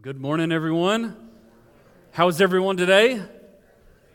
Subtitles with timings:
[0.00, 1.14] Well, good morning, everyone.
[2.12, 3.20] How's everyone today?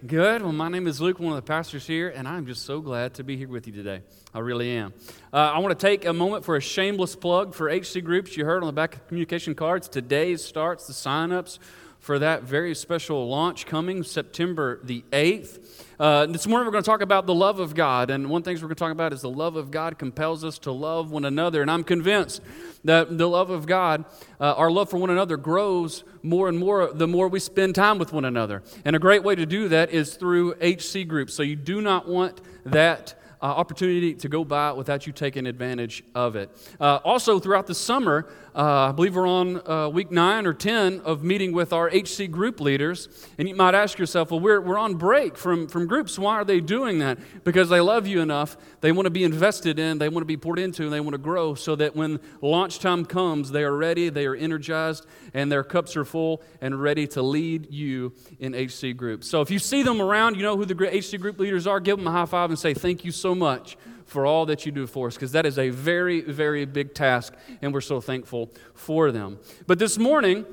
[0.06, 0.42] Good.
[0.42, 3.14] Well, my name is Luke, one of the pastors here, and I'm just so glad
[3.16, 4.02] to be here with you today.
[4.34, 4.96] I really am.
[5.32, 8.36] Uh, I want to take a moment for a shameless plug for HC Groups.
[8.36, 11.60] You heard on the back of communication cards, today starts the sign-ups
[12.06, 15.58] for that very special launch coming September the 8th.
[16.00, 18.12] Uh, this morning we're going to talk about the love of God.
[18.12, 20.60] And one thing we're going to talk about is the love of God compels us
[20.60, 21.64] to love one another.
[21.64, 22.44] And I'm convinced
[22.84, 24.06] that the love of God,
[24.40, 27.98] uh, our love for one another, grows more and more the more we spend time
[27.98, 28.62] with one another.
[28.86, 31.34] And a great way to do that is through HC groups.
[31.34, 33.16] So you do not want that
[33.46, 36.50] uh, opportunity to go by without you taking advantage of it.
[36.80, 41.02] Uh, also, throughout the summer, uh, I believe we're on uh, week nine or 10
[41.02, 43.08] of meeting with our HC group leaders.
[43.38, 46.18] And you might ask yourself, well, we're, we're on break from, from groups.
[46.18, 47.20] Why are they doing that?
[47.44, 48.58] Because they love you enough.
[48.82, 51.14] They want to be invested in, they want to be poured into, and they want
[51.14, 55.52] to grow so that when launch time comes, they are ready, they are energized, and
[55.52, 59.28] their cups are full and ready to lead you in HC groups.
[59.28, 61.98] So if you see them around, you know who the HC group leaders are, give
[61.98, 64.88] them a high five and say, thank you so much for all that you do
[64.88, 69.12] for us because that is a very, very big task, and we're so thankful for
[69.12, 69.40] them.
[69.68, 70.46] But this morning,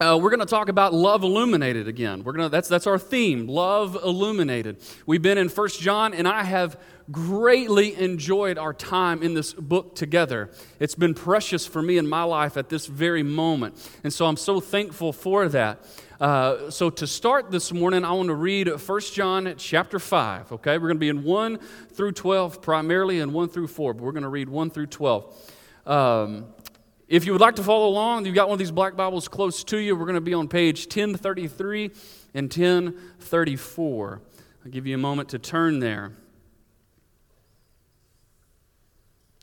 [0.00, 2.22] uh, we're going to talk about love illuminated again.
[2.22, 4.80] We're gonna, that's, that's our theme, love illuminated.
[5.06, 6.78] We've been in First John, and I have
[7.10, 10.50] greatly enjoyed our time in this book together.
[10.78, 13.74] It's been precious for me in my life at this very moment.
[14.04, 15.84] And so I'm so thankful for that.
[16.20, 20.78] Uh, so to start this morning, I want to read 1 John chapter 5, okay?
[20.78, 21.58] We're going to be in 1
[21.92, 25.54] through 12 primarily and 1 through 4, but we're going to read 1 through 12.
[25.86, 26.44] Um,
[27.08, 29.64] if you would like to follow along, you've got one of these black Bibles close
[29.64, 29.96] to you.
[29.96, 31.90] We're going to be on page 1033
[32.34, 34.22] and 1034.
[34.64, 36.12] I'll give you a moment to turn there.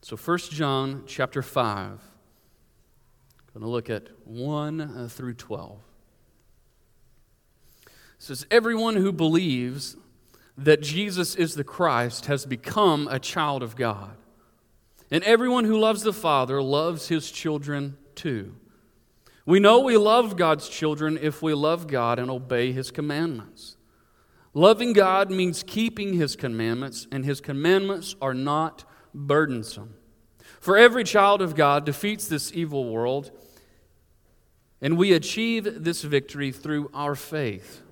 [0.03, 1.63] So 1 John chapter 5.
[1.63, 1.99] I'm
[3.53, 5.79] going to look at 1 uh, through 12
[7.85, 9.97] It says, Everyone who believes
[10.55, 14.15] that Jesus is the Christ has become a child of God.
[15.11, 18.55] And everyone who loves the Father loves his children too.
[19.45, 23.77] We know we love God's children if we love God and obey his commandments.
[24.55, 29.95] Loving God means keeping his commandments, and his commandments are not burdensome.
[30.59, 33.31] For every child of God defeats this evil world,
[34.81, 37.83] and we achieve this victory through our faith.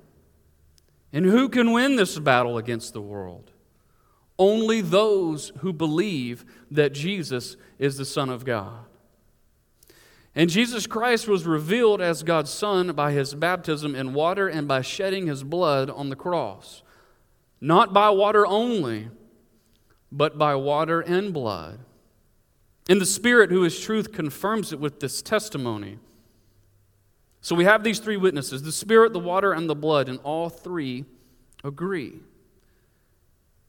[1.11, 3.51] And who can win this battle against the world?
[4.39, 8.85] Only those who believe that Jesus is the Son of God.
[10.35, 14.81] And Jesus Christ was revealed as God's Son by his baptism in water and by
[14.81, 16.81] shedding his blood on the cross.
[17.61, 19.09] Not by water only,
[20.11, 21.79] but by water and blood.
[22.89, 25.99] And the Spirit, who is truth, confirms it with this testimony.
[27.41, 30.49] So we have these three witnesses the Spirit, the water, and the blood, and all
[30.49, 31.05] three
[31.63, 32.21] agree.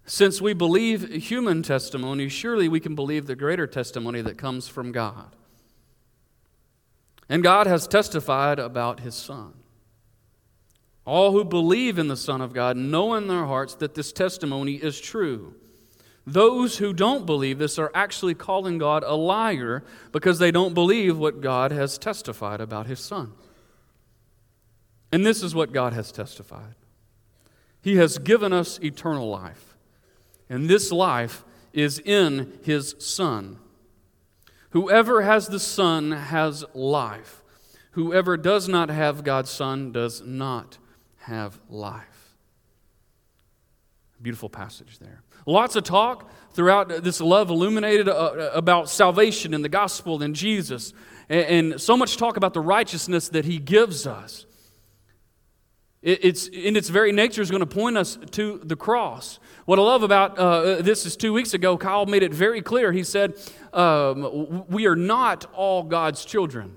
[0.06, 4.92] Since we believe human testimony, surely we can believe the greater testimony that comes from
[4.92, 5.34] God.
[7.28, 9.54] And God has testified about his Son.
[11.06, 14.74] All who believe in the Son of God know in their hearts that this testimony
[14.74, 15.54] is true.
[16.26, 21.18] Those who don't believe this are actually calling God a liar because they don't believe
[21.18, 23.32] what God has testified about his Son.
[25.12, 26.74] And this is what God has testified
[27.82, 29.73] He has given us eternal life,
[30.48, 33.58] and this life is in His Son.
[34.70, 37.42] Whoever has the Son has life.
[37.92, 40.78] Whoever does not have God's Son does not
[41.18, 42.36] have life.
[44.20, 45.22] Beautiful passage there.
[45.46, 50.92] Lots of talk throughout this love illuminated uh, about salvation and the gospel and Jesus,
[51.28, 54.46] and so much talk about the righteousness that He gives us.
[56.04, 59.38] It's, in its very nature, is going to point us to the cross.
[59.64, 62.92] What I love about uh, this is two weeks ago, Kyle made it very clear.
[62.92, 63.38] He said,
[63.72, 66.76] um, We are not all God's children.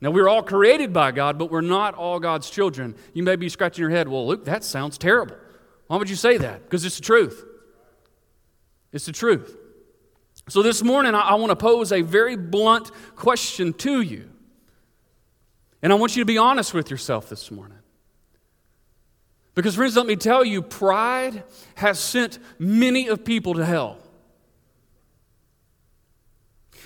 [0.00, 2.96] Now, we're all created by God, but we're not all God's children.
[3.14, 5.36] You may be scratching your head, Well, Luke, that sounds terrible.
[5.86, 6.64] Why would you say that?
[6.64, 7.44] Because it's the truth.
[8.90, 9.56] It's the truth.
[10.48, 14.28] So, this morning, I, I want to pose a very blunt question to you.
[15.80, 17.78] And I want you to be honest with yourself this morning.
[19.54, 21.44] Because, friends, let me tell you, pride
[21.74, 23.98] has sent many of people to hell.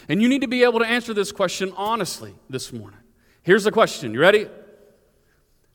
[0.08, 2.98] And you need to be able to answer this question honestly this morning.
[3.42, 4.48] Here's the question You ready?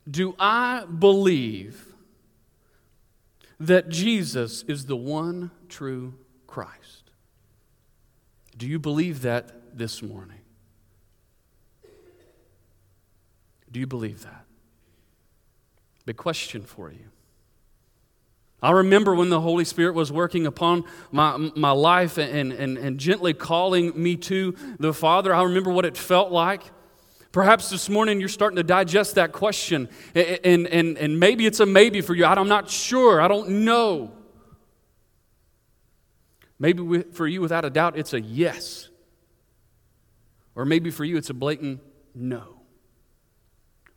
[0.09, 1.93] Do I believe
[3.59, 6.15] that Jesus is the one true
[6.47, 7.11] Christ?
[8.57, 10.39] Do you believe that this morning?
[13.71, 14.45] Do you believe that?
[16.11, 17.05] Big question for you.
[18.61, 22.99] I remember when the Holy Spirit was working upon my, my life and, and, and
[22.99, 25.33] gently calling me to the Father.
[25.33, 26.63] I remember what it felt like.
[27.31, 31.65] Perhaps this morning you're starting to digest that question, and, and, and maybe it's a
[31.65, 32.25] maybe for you.
[32.25, 33.21] I'm not sure.
[33.21, 34.11] I don't know.
[36.59, 38.89] Maybe for you, without a doubt, it's a yes.
[40.55, 41.79] Or maybe for you, it's a blatant
[42.13, 42.50] no.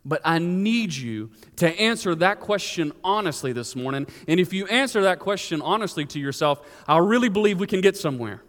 [0.05, 4.05] But I need you to answer that question honestly this morning.
[4.27, 7.97] And if you answer that question honestly to yourself, I really believe we can get
[7.97, 8.43] somewhere.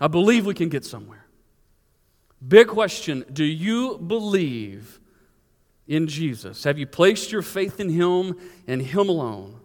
[0.00, 1.26] I believe we can get somewhere.
[2.46, 5.00] Big question Do you believe
[5.88, 6.62] in Jesus?
[6.64, 8.36] Have you placed your faith in Him
[8.68, 9.58] and Him alone?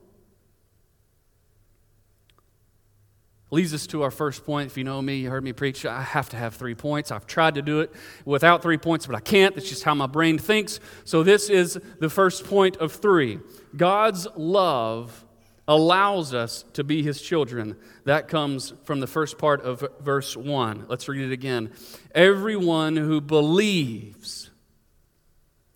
[3.54, 4.68] Leads us to our first point.
[4.72, 7.12] If you know me, you heard me preach, I have to have three points.
[7.12, 7.94] I've tried to do it
[8.26, 9.54] without three points, but I can't.
[9.56, 10.80] That's just how my brain thinks.
[11.06, 13.40] So, this is the first point of three
[13.78, 15.24] God's love
[15.68, 17.78] allows us to be his children.
[18.06, 20.88] That comes from the first part of verse 1.
[20.90, 21.72] Let's read it again.
[22.14, 24.50] Everyone who believes,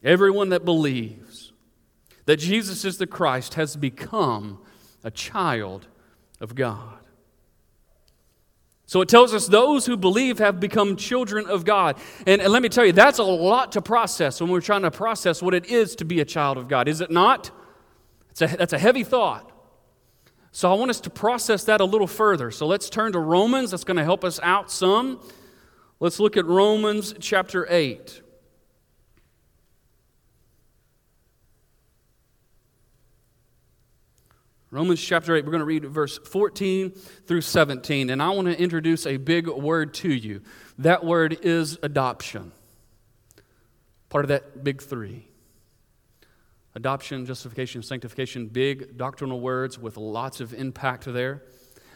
[0.03, 1.53] everyone that believes
[2.25, 4.59] that Jesus is the Christ has become
[5.03, 5.87] a child
[6.41, 6.96] of God.
[8.87, 11.97] So it tells us those who believe have become children of God.
[12.25, 14.91] And, and, let me tell you, that's a lot to process when we're trying to
[14.91, 17.51] process what it is to be a child of God, is it not?
[18.39, 19.51] A, that's a heavy thought.
[20.53, 22.49] So I want us to process that a little further.
[22.49, 23.71] So let's turn to Romans.
[23.71, 25.19] That's going to help us out some.
[25.99, 28.21] Let's look at Romans chapter 8.
[34.69, 38.09] Romans chapter 8, we're going to read verse 14 through 17.
[38.09, 40.41] And I want to introduce a big word to you.
[40.77, 42.51] That word is adoption.
[44.09, 45.27] Part of that big three
[46.75, 51.43] adoption, justification, sanctification, big doctrinal words with lots of impact there.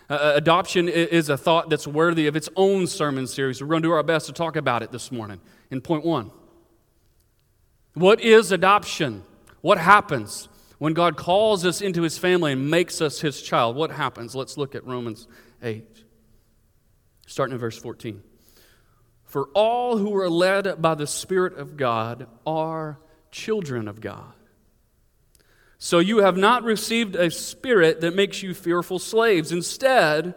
[0.10, 3.62] Uh, uh adoption is a thought that's worthy of its own sermon series.
[3.62, 5.40] We're going to do our best to talk about it this morning
[5.70, 6.32] in point one.
[7.94, 9.24] What is adoption?
[9.60, 10.48] What happens?
[10.82, 14.34] When God calls us into his family and makes us his child, what happens?
[14.34, 15.28] Let's look at Romans
[15.62, 15.86] 8,
[17.28, 18.24] starting in verse 14.
[19.24, 22.98] For all who are led by the Spirit of God are
[23.30, 24.34] children of God.
[25.78, 29.52] So you have not received a spirit that makes you fearful slaves.
[29.52, 30.34] Instead,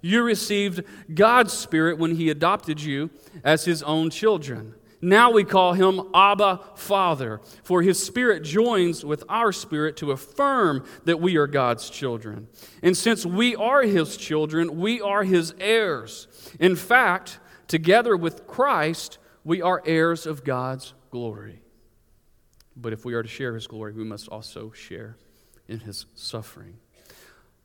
[0.00, 3.10] you received God's Spirit when He adopted you
[3.42, 4.76] as His own children.
[5.00, 10.84] Now we call him Abba Father, for his spirit joins with our spirit to affirm
[11.04, 12.48] that we are God's children.
[12.82, 16.26] And since we are his children, we are his heirs.
[16.58, 21.62] In fact, together with Christ, we are heirs of God's glory.
[22.76, 25.16] But if we are to share his glory, we must also share
[25.68, 26.78] in his suffering.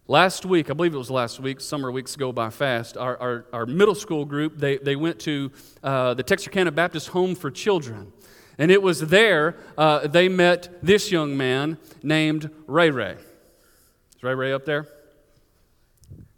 [0.07, 3.45] Last week, I believe it was last week, summer weeks go by fast, our, our,
[3.53, 5.49] our middle school group, they, they went to
[5.81, 8.11] uh, the Texarkana Baptist Home for Children.
[8.57, 13.15] And it was there uh, they met this young man named Ray Ray.
[14.15, 14.87] Is Ray Ray up there?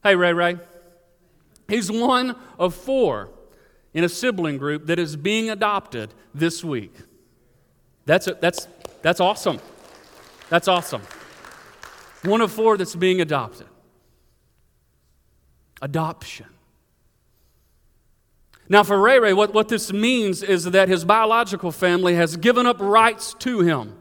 [0.04, 0.58] Hey, Ray Ray.
[1.68, 3.30] He's one of four
[3.96, 6.94] in a sibling group that is being adopted this week.
[8.06, 8.68] That's, a, that's,
[9.02, 9.60] that's awesome.
[10.50, 11.02] That's awesome.
[12.26, 13.68] One of four that's being adopted.
[15.82, 16.48] Adoption.
[18.68, 22.66] Now, for Ray Ray, what, what this means is that his biological family has given
[22.66, 23.96] up rights to him.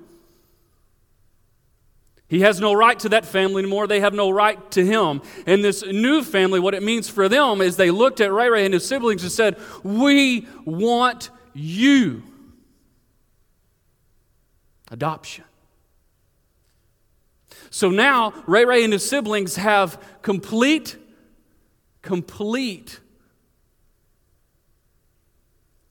[2.27, 3.87] He has no right to that family anymore.
[3.87, 5.21] They have no right to him.
[5.47, 8.65] And this new family, what it means for them is they looked at Ray Ray
[8.65, 12.23] and his siblings and said, We want you.
[14.91, 15.45] Adoption.
[17.75, 20.97] So now Ray Ray and his siblings have complete,
[22.03, 23.01] complete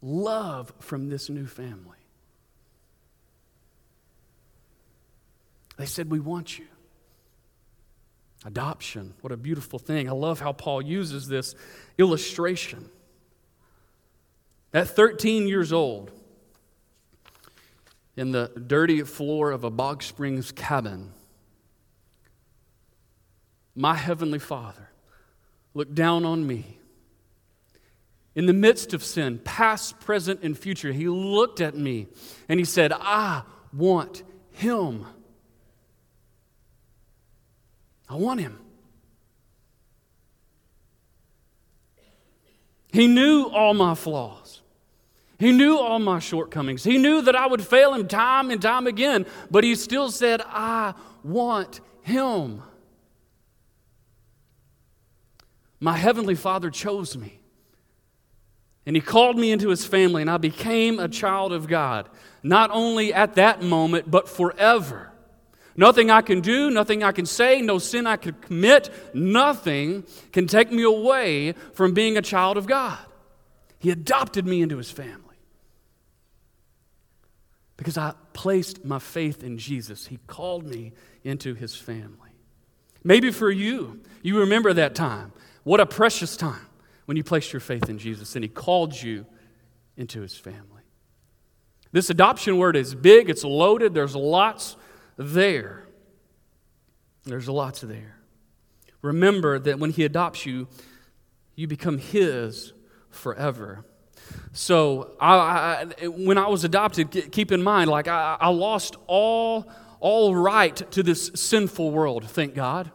[0.01, 1.97] love from this new family.
[5.75, 6.67] They said, We want you.
[8.45, 9.13] Adoption.
[9.19, 10.07] What a beautiful thing.
[10.07, 11.53] I love how Paul uses this
[11.97, 12.89] illustration.
[14.73, 16.11] At 13 years old,
[18.15, 21.11] in the dirty floor of a Bogg Springs cabin,
[23.75, 24.89] my Heavenly Father
[25.73, 26.77] looked down on me.
[28.35, 32.07] In the midst of sin, past, present, and future, He looked at me
[32.49, 35.05] and He said, I want Him.
[38.09, 38.59] I want Him.
[42.91, 44.61] He knew all my flaws.
[45.39, 46.83] He knew all my shortcomings.
[46.83, 50.41] He knew that I would fail him time and time again, but he still said,
[50.45, 52.61] I want him.
[55.83, 57.41] My heavenly Father chose me.
[58.85, 62.07] And he called me into his family, and I became a child of God,
[62.41, 65.11] not only at that moment, but forever.
[65.75, 70.47] Nothing I can do, nothing I can say, no sin I can commit, nothing can
[70.47, 72.99] take me away from being a child of God.
[73.77, 75.19] He adopted me into his family
[77.75, 80.07] because I placed my faith in Jesus.
[80.07, 80.93] He called me
[81.25, 82.31] into his family.
[83.03, 85.33] Maybe for you, you remember that time.
[85.63, 86.65] What a precious time
[87.05, 89.25] when you placed your faith in Jesus and he called you
[89.97, 90.83] into his family.
[91.91, 94.75] This adoption word is big, it's loaded, there's lots
[95.17, 95.87] there.
[97.23, 98.17] There's lots there.
[99.01, 100.67] Remember that when he adopts you,
[101.55, 102.73] you become his
[103.09, 103.85] forever.
[104.53, 109.69] So, I, I, when I was adopted, keep in mind, like I, I lost all,
[109.99, 112.91] all right to this sinful world, thank God.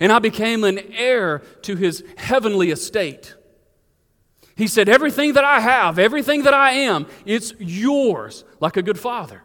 [0.00, 3.34] And I became an heir to his heavenly estate.
[4.56, 8.98] He said, Everything that I have, everything that I am, it's yours, like a good
[8.98, 9.42] father.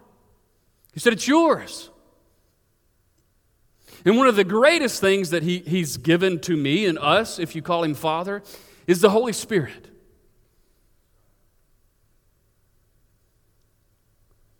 [0.94, 1.90] He said, It's yours.
[4.06, 7.56] And one of the greatest things that he, He's given to me and us, if
[7.56, 8.44] you call Him Father,
[8.88, 9.90] is the Holy Spirit.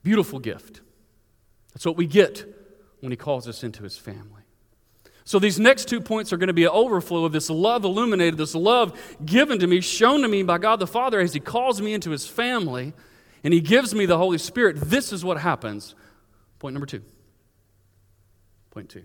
[0.04, 0.82] Beautiful gift.
[1.74, 2.46] That's what we get
[3.00, 4.35] when He calls us into His family.
[5.28, 8.38] So, these next two points are going to be an overflow of this love illuminated,
[8.38, 11.82] this love given to me, shown to me by God the Father as He calls
[11.82, 12.94] me into His family
[13.44, 14.78] and He gives me the Holy Spirit.
[14.80, 15.96] This is what happens.
[16.60, 17.02] Point number two.
[18.70, 19.04] Point two.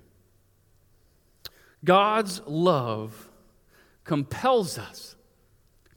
[1.82, 3.30] God's love
[4.04, 5.16] compels us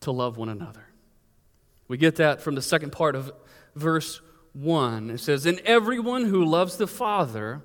[0.01, 0.85] to love one another.
[1.89, 3.31] We get that from the second part of
[3.75, 4.21] verse
[4.53, 5.09] 1.
[5.09, 7.61] It says, And everyone who loves the Father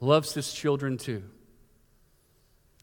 [0.00, 1.24] loves his children too.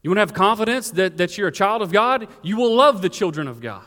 [0.04, 2.28] You want to have confidence that, that you're a child of God?
[2.42, 3.84] You will love the children of God.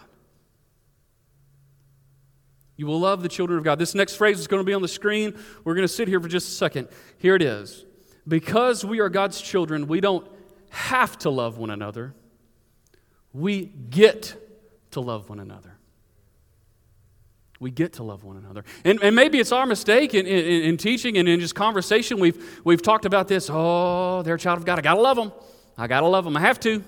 [2.76, 3.78] You will love the children of God.
[3.78, 5.38] This next phrase is going to be on the screen.
[5.64, 6.88] We're going to sit here for just a second.
[7.18, 7.84] Here it is.
[8.26, 10.26] Because we are God's children, we don't
[10.70, 12.14] have to love one another,
[13.32, 14.34] we get
[14.92, 15.76] to love one another.
[17.60, 18.64] We get to love one another.
[18.84, 22.18] And, and maybe it's our mistake in, in, in teaching and in just conversation.
[22.18, 23.50] We've, we've talked about this.
[23.52, 24.78] Oh, they're a child of God.
[24.78, 25.30] I got to love them.
[25.80, 26.36] I got to love them.
[26.36, 26.84] I have to.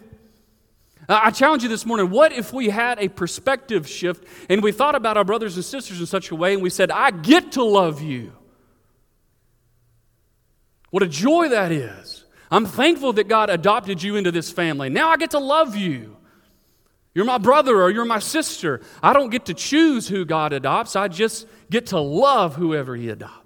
[1.08, 4.70] Uh, I challenge you this morning what if we had a perspective shift and we
[4.70, 7.52] thought about our brothers and sisters in such a way and we said, I get
[7.52, 8.32] to love you?
[10.90, 12.24] What a joy that is.
[12.50, 14.90] I'm thankful that God adopted you into this family.
[14.90, 16.18] Now I get to love you.
[17.14, 18.82] You're my brother or you're my sister.
[19.02, 23.08] I don't get to choose who God adopts, I just get to love whoever He
[23.08, 23.41] adopts.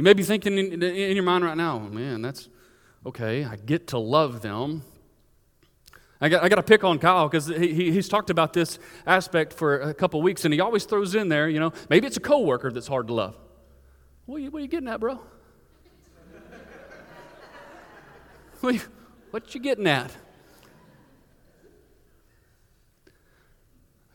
[0.00, 2.48] You may be thinking in, in your mind right now, oh, man, that's
[3.04, 4.82] okay, I get to love them.
[6.22, 9.52] I got, I got to pick on Kyle because he, he's talked about this aspect
[9.52, 12.20] for a couple weeks, and he always throws in there, you know, maybe it's a
[12.20, 13.36] coworker that's hard to love.
[14.24, 15.16] What are you, what are you getting at, bro?
[18.60, 18.80] what, you,
[19.32, 20.16] what you getting at?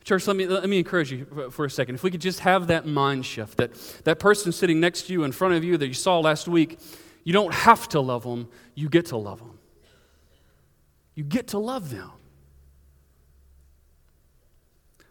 [0.06, 1.96] Church, let me, let me encourage you for, for, a second.
[1.96, 5.24] If we could just have that mind shift that that person sitting next to you,
[5.24, 6.78] in front of you, that you saw last week,
[7.24, 9.58] you don't have to love them, you get to love them.
[11.16, 12.12] You get to love them.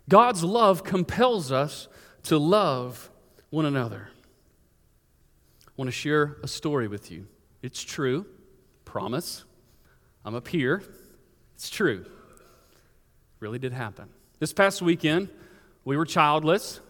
[0.08, 1.90] God's love compels us
[2.24, 3.12] to love
[3.50, 4.08] one another.
[5.68, 7.28] I want to share a story with you.
[7.62, 8.26] It's true,
[8.86, 9.44] promise.
[10.24, 10.84] I'm up here.
[11.56, 12.06] It's true.
[13.42, 14.08] Really did happen.
[14.40, 15.30] This past weekend,
[15.86, 16.82] we were childless.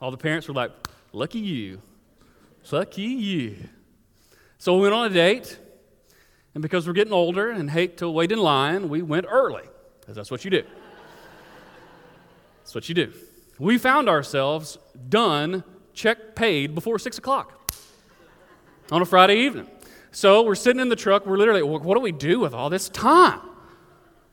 [0.00, 0.72] All the parents were like,
[1.12, 1.80] Lucky you.
[2.70, 3.56] Lucky you.
[4.58, 5.58] So we went on a date,
[6.54, 9.64] and because we're getting older and hate to wait in line, we went early,
[10.00, 10.62] because that's what you do.
[12.62, 13.12] that's what you do.
[13.58, 17.74] We found ourselves done, check paid before 6 o'clock
[18.90, 19.68] on a Friday evening.
[20.12, 21.26] So we're sitting in the truck.
[21.26, 23.40] We're literally, what do we do with all this time?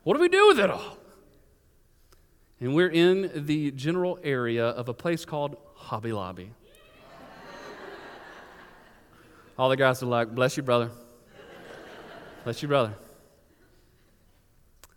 [0.04, 0.98] What do we do with it all?
[2.60, 6.52] And we're in the general area of a place called Hobby Lobby.
[9.58, 10.90] all the guys are like, bless you, brother.
[12.44, 12.94] Bless you, brother.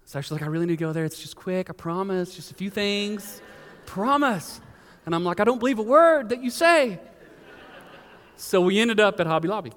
[0.04, 1.06] It's actually like, I really need to go there.
[1.06, 2.36] It's just quick, I promise.
[2.36, 3.42] Just a few things.
[3.86, 4.60] Promise.
[5.06, 7.00] And I'm like, I don't believe a word that you say.
[8.36, 9.72] So we ended up at Hobby Lobby.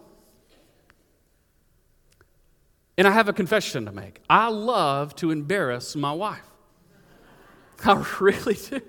[2.98, 4.20] And I have a confession to make.
[4.28, 6.55] I love to embarrass my wife.
[7.84, 8.80] I really do.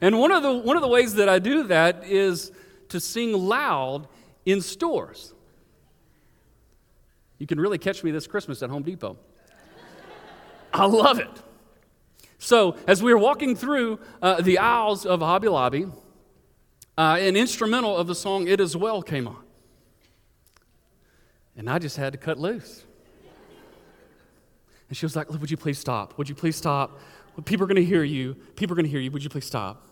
[0.00, 2.52] And one of the, one of the ways that I do that is
[2.90, 4.06] to sing loud
[4.44, 5.32] in stores.
[7.38, 9.16] You can really catch me this Christmas at Home Depot.
[10.72, 11.42] I love it.
[12.38, 15.86] So, as we were walking through uh, the aisles of Hobby Lobby,
[16.96, 19.42] uh, an instrumental of the song It Is Well came on.
[21.56, 22.84] And I just had to cut loose.
[24.88, 26.18] And she was like, Would you please stop?
[26.18, 26.98] Would you please stop?
[27.44, 28.34] People are going to hear you.
[28.56, 29.10] People are going to hear you.
[29.10, 29.88] Would you please stop?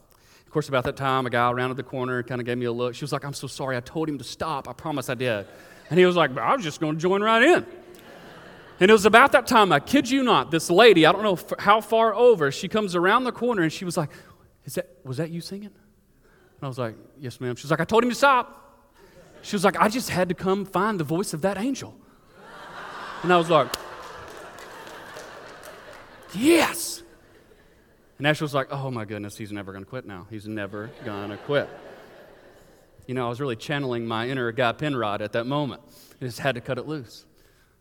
[0.47, 2.73] Of course, about that time, a guy rounded the corner kind of gave me a
[2.73, 2.95] look.
[2.95, 3.77] She was like, I'm so sorry.
[3.77, 4.69] I told him to stop.
[4.69, 5.47] I promise I did.
[5.89, 7.67] And he was like, I was just going to join right in.
[8.81, 11.39] And it was about that time, I kid you not, this lady, I don't know
[11.59, 14.11] how far over, she comes around the corner and she was like,
[14.65, 15.71] Is that, Was that you singing?
[15.71, 17.55] And I was like, Yes, ma'am.
[17.55, 18.91] She was like, I told him to stop.
[19.43, 21.95] She was like, I just had to come find the voice of that angel.
[23.23, 23.69] And I was like,
[26.35, 27.03] Yes.
[28.23, 30.29] And Ashley like, Oh my goodness, he's never going to quit now.
[30.31, 31.69] He's never going to quit.
[33.09, 35.83] You know, I was really channeling my inner Guy Penrod at that moment.
[36.21, 37.25] I just had to cut it loose.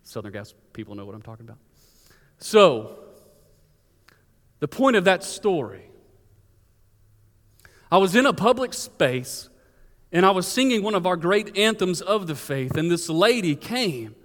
[0.01, 1.59] Southern Gospel people know what I'm talking about.
[2.39, 2.97] So,
[4.61, 5.91] the point of that story
[7.91, 9.47] I was in a public space
[10.11, 13.55] and I was singing one of our great anthems of the faith, and this lady
[13.55, 14.15] came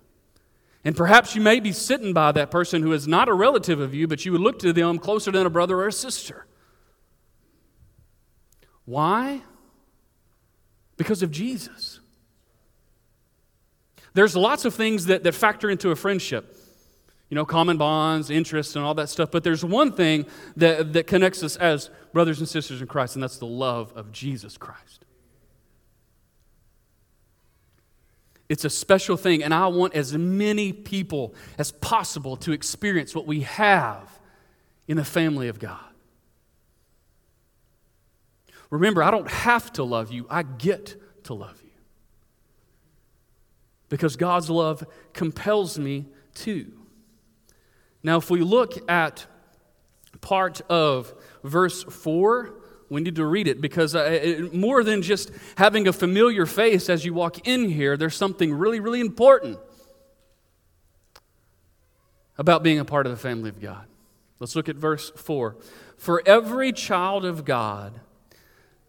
[0.86, 3.96] And perhaps you may be sitting by that person who is not a relative of
[3.96, 6.46] you, but you would look to them closer than a brother or a sister.
[8.88, 9.42] Why?
[10.96, 12.00] Because of Jesus.
[14.14, 16.56] There's lots of things that, that factor into a friendship.
[17.30, 19.30] You know, common bonds, interests, and all that stuff.
[19.30, 23.22] But there's one thing that, that connects us as brothers and sisters in Christ, and
[23.22, 25.04] that's the love of Jesus Christ.
[28.48, 33.28] It's a special thing, and I want as many people as possible to experience what
[33.28, 34.18] we have
[34.88, 35.84] in the family of God.
[38.70, 41.72] Remember, I don't have to love you, I get to love you.
[43.90, 46.72] Because God's love compels me to.
[48.04, 49.26] Now, if we look at
[50.22, 52.54] part of verse 4,
[52.90, 57.06] we need to read it because uh, more than just having a familiar face as
[57.06, 59.60] you walk in here, there's something really, really important
[62.38, 63.86] about being a part of the family of God.
[64.40, 65.58] Let's look at verse 4.
[65.98, 68.00] For every child of God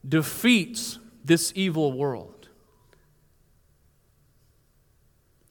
[0.06, 2.48] defeats this evil world.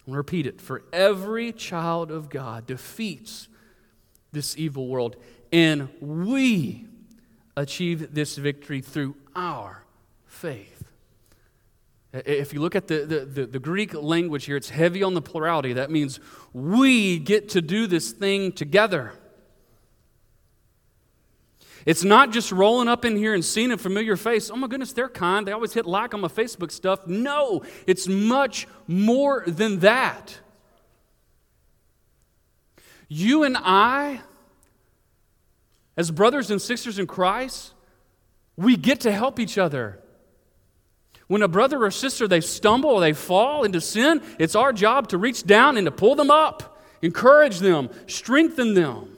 [0.07, 0.61] I'll repeat it.
[0.61, 3.47] For every child of God defeats
[4.31, 5.15] this evil world,
[5.51, 6.85] and we
[7.55, 9.83] achieve this victory through our
[10.25, 10.83] faith.
[12.13, 15.21] If you look at the, the, the, the, Greek language here, it's heavy on the
[15.21, 15.73] plurality.
[15.73, 16.19] That means
[16.53, 19.13] we get to do this thing together.
[21.87, 24.51] It's not just rolling up in here and seeing a familiar face.
[24.51, 25.47] Oh my goodness, they're kind.
[25.47, 27.07] They always hit like on my Facebook stuff.
[27.07, 30.37] No, it's much more than that.
[33.07, 34.19] You and I,
[35.95, 37.73] as brothers and sisters in Christ,
[38.57, 39.97] we get to help each other.
[41.27, 45.07] When a brother or sister they stumble or they fall into sin, it's our job
[45.09, 49.16] to reach down and to pull them up, encourage them, strengthen them.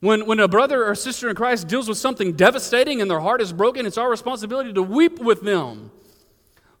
[0.00, 3.40] When, when a brother or sister in Christ deals with something devastating and their heart
[3.40, 5.90] is broken, it's our responsibility to weep with them.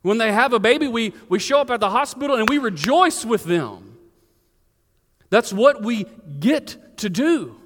[0.02, 3.24] When they have a baby, we, we show up at the hospital and we rejoice
[3.24, 3.98] with them.
[5.30, 6.06] That's what we
[6.38, 7.56] get to do.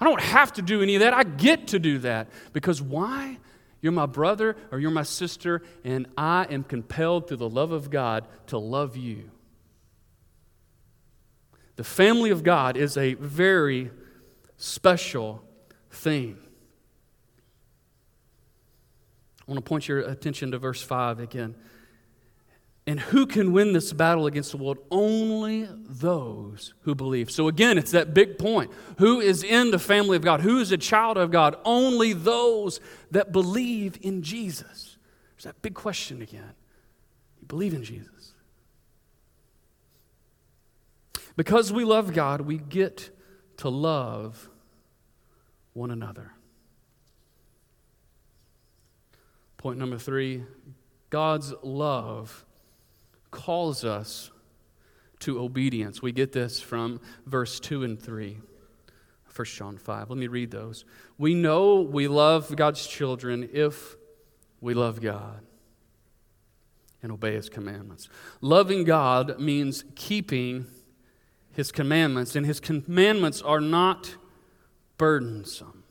[0.00, 1.14] I don't have to do any of that.
[1.14, 2.28] I get to do that.
[2.52, 3.38] Because why?
[3.80, 7.90] You're my brother or you're my sister, and I am compelled through the love of
[7.90, 9.30] God to love you
[11.76, 13.90] The family of God is a very
[14.60, 15.42] special
[15.90, 16.36] thing.
[19.40, 21.56] I want to point your attention to verse 5 again.
[22.86, 24.78] And who can win this battle against the world?
[24.90, 27.30] Only those who believe.
[27.30, 28.70] So, again, it's that big point.
[28.98, 30.40] Who is in the family of God?
[30.40, 31.56] Who is a child of God?
[31.64, 34.98] Only those that believe in Jesus.
[35.34, 36.52] There's that big question again.
[37.40, 38.34] You believe in Jesus.
[41.36, 43.10] Because we love God, we get
[43.58, 44.49] to love
[45.72, 46.32] one another.
[49.56, 50.44] Point number three
[51.10, 52.44] God's love
[53.30, 54.30] calls us
[55.20, 56.00] to obedience.
[56.00, 58.38] We get this from verse 2 and 3.
[59.34, 60.10] 1 John 5.
[60.10, 60.84] Let me read those.
[61.18, 63.96] We know we love God's children if
[64.60, 65.42] we love God
[67.02, 68.08] and obey His commandments.
[68.40, 70.66] Loving God means keeping
[71.52, 74.16] His commandments, and His commandments are not
[75.00, 75.82] burdensome.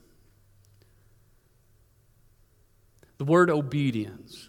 [3.18, 4.48] The word obedience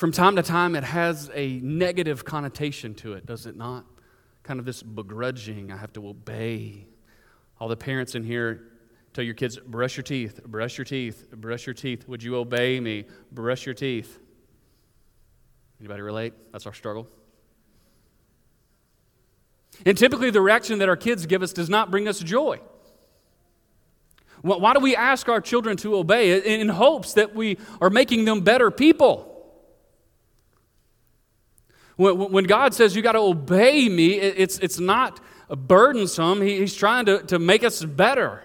[0.00, 3.84] from time to time, it has a negative connotation to it, does it not?
[4.42, 6.86] Kind of this begrudging, I have to obey.
[7.60, 8.62] All the parents in here
[9.12, 12.08] tell your kids, brush your teeth, brush your teeth, brush your teeth.
[12.08, 13.04] Would you obey me?
[13.30, 14.18] Brush your teeth.
[15.78, 16.32] Anybody relate?
[16.50, 17.06] That's our struggle.
[19.86, 22.60] And typically, the reaction that our kids give us does not bring us joy.
[24.42, 26.60] Why do we ask our children to obey?
[26.60, 29.26] In hopes that we are making them better people.
[31.96, 36.40] When, God says you got to obey me, it's, it's not burdensome.
[36.40, 38.42] He's trying to, to make us better.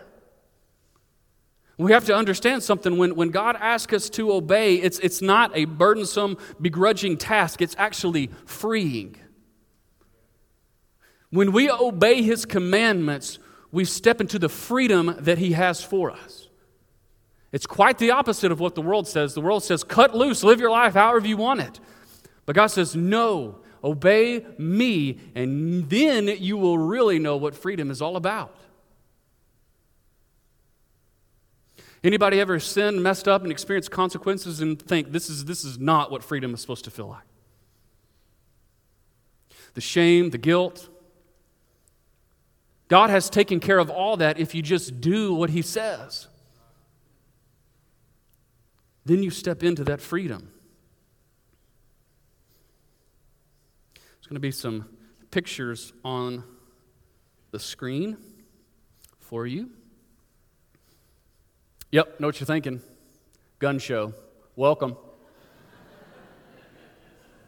[1.78, 2.98] We have to understand something.
[2.98, 7.76] When, when God asks us to obey, it's, it's not a burdensome, begrudging task, it's
[7.78, 9.16] actually freeing.
[11.36, 16.48] When we obey His commandments, we step into the freedom that He has for us.
[17.52, 19.34] It's quite the opposite of what the world says.
[19.34, 21.82] The world says, cut loose, live your life however you want it.
[22.46, 28.02] But God says, no, obey me, and then you will really know what freedom is
[28.02, 28.56] all about.
[32.02, 36.12] Anybody ever sinned, messed up, and experienced consequences and think this is, this is not
[36.12, 37.28] what freedom is supposed to feel like?
[39.74, 40.88] The shame, the guilt.
[42.88, 46.28] God has taken care of all that if you just do what He says.
[49.06, 50.52] Then you step into that freedom.
[53.96, 54.90] There's going to be some
[55.30, 56.44] pictures on
[57.52, 58.18] the screen
[59.20, 59.70] for you.
[61.92, 62.82] Yep, know what you're thinking.
[63.60, 64.14] Gun show.
[64.56, 64.98] Welcome.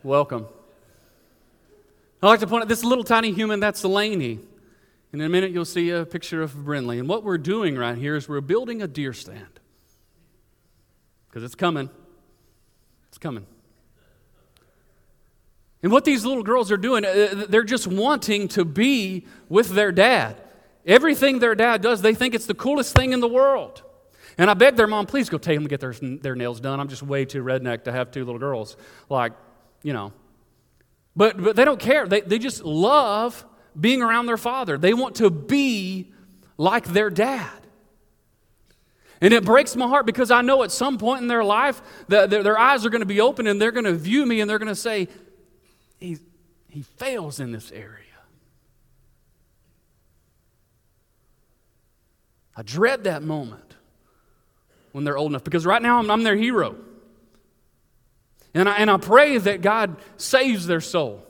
[0.04, 0.46] Welcome.
[2.22, 4.40] I like to point out this little tiny human, that's Delaney.
[5.14, 7.00] In a minute, you'll see a picture of Brinley.
[7.00, 9.60] And what we're doing right here is we're building a deer stand.
[11.30, 11.90] Because it's coming.
[13.08, 13.46] It's coming.
[15.84, 19.92] And what these little girls are doing, uh, they're just wanting to be with their
[19.92, 20.42] dad.
[20.86, 23.84] Everything their dad does, they think it's the coolest thing in the world.
[24.38, 26.80] And I beg their mom, please go take them to get their, their nails done.
[26.80, 28.78] I'm just way too redneck to have two little girls.
[29.10, 29.34] Like,
[29.84, 30.14] you know.
[31.16, 32.08] But, but they don't care.
[32.08, 33.46] They, they just love
[33.80, 34.78] being around their father.
[34.78, 36.12] They want to be
[36.58, 37.52] like their dad.
[39.20, 42.30] And it breaks my heart because I know at some point in their life, that
[42.30, 44.50] their, their eyes are going to be open and they're going to view me and
[44.50, 45.08] they're going to say,
[46.00, 46.18] he,
[46.68, 48.04] he fails in this area.
[52.56, 53.76] I dread that moment
[54.92, 56.76] when they're old enough because right now I'm, I'm their hero.
[58.54, 61.27] And I, and I pray that God saves their soul.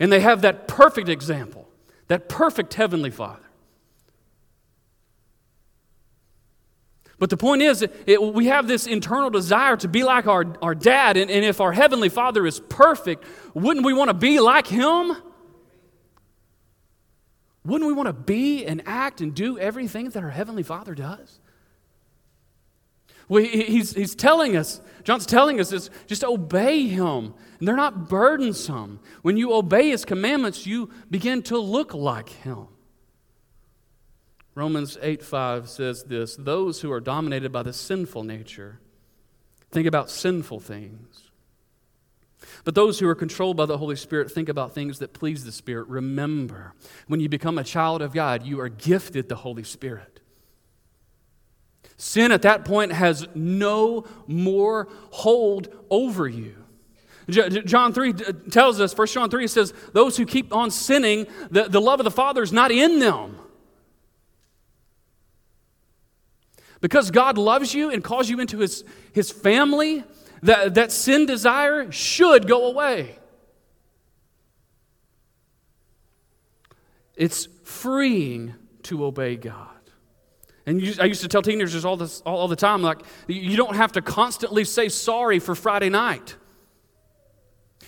[0.00, 1.68] And they have that perfect example,
[2.08, 3.44] that perfect Heavenly Father.
[7.18, 10.74] But the point is, it, we have this internal desire to be like our, our
[10.74, 11.18] dad.
[11.18, 15.14] And, and if our Heavenly Father is perfect, wouldn't we want to be like Him?
[17.62, 21.39] Wouldn't we want to be and act and do everything that our Heavenly Father does?
[23.30, 27.32] Well, he's, he's telling us, John's telling us is just obey him.
[27.60, 28.98] And they're not burdensome.
[29.22, 32.66] When you obey his commandments, you begin to look like him.
[34.56, 38.80] Romans 8 5 says this Those who are dominated by the sinful nature
[39.70, 41.30] think about sinful things.
[42.64, 45.52] But those who are controlled by the Holy Spirit think about things that please the
[45.52, 45.86] Spirit.
[45.86, 46.74] Remember,
[47.06, 50.19] when you become a child of God, you are gifted the Holy Spirit.
[52.00, 56.56] Sin at that point has no more hold over you.
[57.28, 58.14] John 3 uh,
[58.50, 62.04] tells us, 1 John 3 says, those who keep on sinning, the, the love of
[62.04, 63.36] the Father is not in them.
[66.80, 68.82] Because God loves you and calls you into his,
[69.12, 70.02] his family,
[70.42, 73.18] that, that sin desire should go away.
[77.14, 79.79] It's freeing to obey God.
[80.70, 83.74] And I used to tell teenagers all, this, all, all the time, like, you don't
[83.74, 86.36] have to constantly say sorry for Friday night.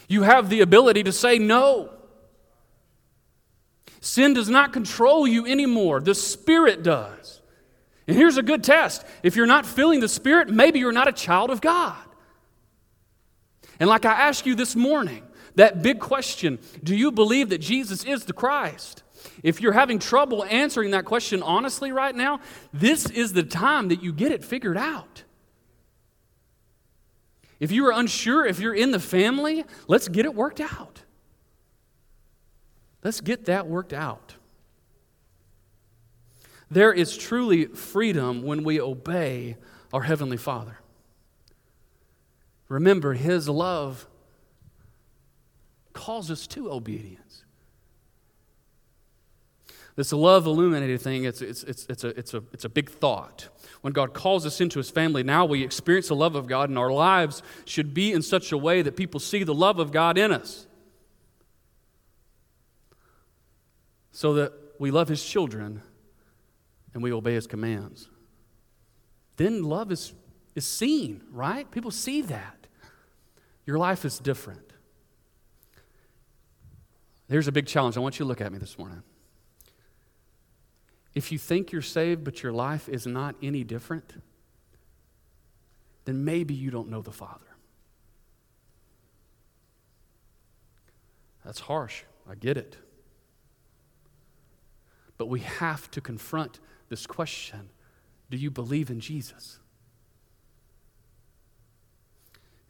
[0.09, 1.91] You have the ability to say no.
[4.01, 7.41] Sin does not control you anymore, the Spirit does.
[8.09, 11.13] And here's a good test if you're not feeling the Spirit, maybe you're not a
[11.13, 12.03] child of God.
[13.79, 15.23] And like I asked you this morning,
[15.55, 19.05] that big question do you believe that Jesus is the Christ?
[19.43, 22.41] If you're having trouble answering that question honestly right now,
[22.73, 25.25] this is the time that you get it figured out.
[27.61, 31.03] If you are unsure, if you're in the family, let's get it worked out.
[33.05, 34.35] Let's get that worked out.
[36.71, 39.57] There is truly freedom when we obey
[39.93, 40.79] our Heavenly Father.
[42.69, 44.07] Remember, His love
[45.93, 47.42] calls us to obedience.
[49.95, 53.49] This love illuminated thing, it's, it's, it's, it's, a, it's, a, it's a big thought.
[53.83, 56.79] When God calls us into His family, now we experience the love of God, and
[56.79, 60.17] our lives should be in such a way that people see the love of God
[60.17, 60.67] in us.
[64.13, 65.83] So that we love His children
[66.95, 68.09] and we obey his commands.
[69.37, 70.13] Then love is,
[70.55, 71.71] is seen, right?
[71.71, 72.67] People see that.
[73.67, 74.73] Your life is different.
[77.29, 77.97] Here's a big challenge.
[77.97, 79.03] I want you to look at me this morning.
[81.15, 84.15] If you think you're saved, but your life is not any different,
[86.05, 87.47] then maybe you don't know the Father.
[91.45, 92.05] That's harsh.
[92.29, 92.77] I get it.
[95.19, 97.71] But we have to confront this question
[98.31, 99.59] Do you believe in Jesus?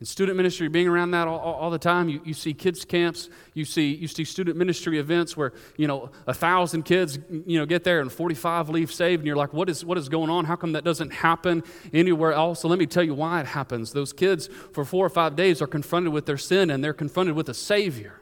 [0.03, 3.29] In student ministry, being around that all, all, the time, you, you see kids' camps,
[3.55, 7.67] you see, you see student ministry events where, you know, a thousand kids, you know,
[7.67, 10.45] get there and 45 leave saved, and you're like, what is, what is going on?
[10.45, 11.63] How come that doesn't happen
[11.93, 12.63] anywhere else?
[12.63, 13.93] So let me tell you why it happens.
[13.93, 17.37] Those kids, for four or five days, are confronted with their sin, and they're confronted
[17.37, 18.21] with a Savior.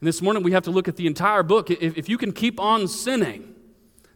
[0.00, 1.70] And this morning we have to look at the entire book.
[1.70, 3.54] If, if you can keep on sinning,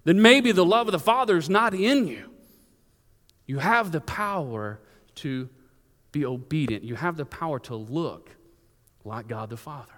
[0.04, 2.37] then maybe the love of the Father is not in you.
[3.48, 4.78] You have the power
[5.16, 5.48] to
[6.12, 8.30] be obedient, you have the power to look
[9.04, 9.92] like God the Father.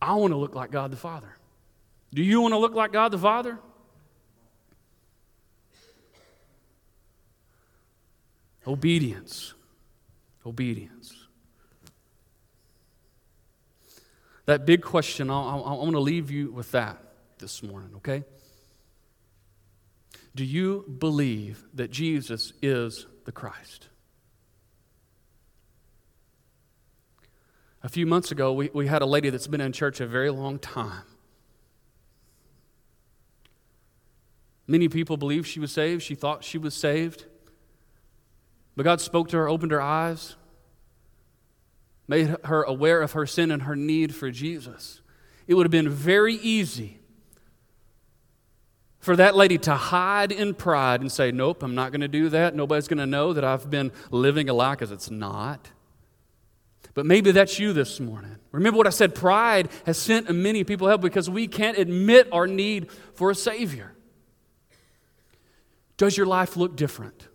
[0.00, 1.34] I want to look like God the Father.
[2.14, 3.58] Do you want to look like God the Father?
[8.66, 9.54] Obedience.
[10.44, 11.14] Obedience.
[14.44, 16.98] That big question, I, I, I want to leave you with that
[17.38, 18.24] this morning, okay?
[20.36, 23.88] Do you believe that Jesus is the Christ?
[27.82, 30.28] A few months ago, we, we had a lady that's been in church a very
[30.28, 31.04] long time.
[34.66, 36.02] Many people believed she was saved.
[36.02, 37.24] She thought she was saved.
[38.76, 40.36] But God spoke to her, opened her eyes,
[42.06, 45.00] made her aware of her sin and her need for Jesus.
[45.46, 46.98] It would have been very easy
[49.06, 52.28] for that lady to hide in pride and say, Nope, I'm not going to do
[52.30, 52.56] that.
[52.56, 55.70] Nobody's going to know that I've been living a lie because it's not.
[56.92, 58.36] But maybe that's you this morning.
[58.50, 62.48] Remember what I said pride has sent many people help because we can't admit our
[62.48, 63.92] need for a Savior.
[65.96, 67.28] Does your life look different?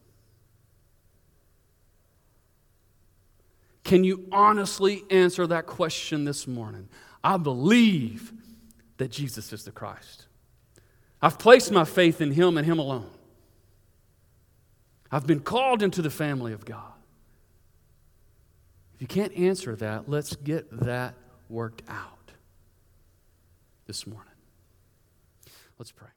[3.86, 6.90] Can you honestly answer that question this morning?
[7.24, 8.34] I believe
[8.98, 10.26] that Jesus is the Christ.
[11.22, 13.10] I've placed my faith in Him and Him alone.
[15.12, 16.94] I've been called into the family of God.
[18.96, 21.16] If you can't answer that, let's get that
[21.50, 22.32] worked out
[23.88, 24.34] this morning.
[25.78, 26.08] Let's pray.